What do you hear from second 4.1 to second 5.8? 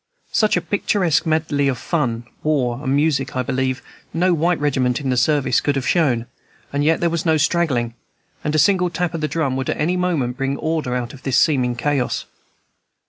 no white regiment in the service could